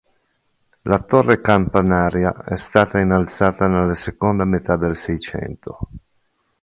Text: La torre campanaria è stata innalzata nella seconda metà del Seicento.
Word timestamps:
La 0.81 0.97
torre 1.03 1.41
campanaria 1.41 2.33
è 2.43 2.55
stata 2.55 2.97
innalzata 2.99 3.67
nella 3.67 3.93
seconda 3.93 4.45
metà 4.45 4.75
del 4.75 4.95
Seicento. 4.95 5.77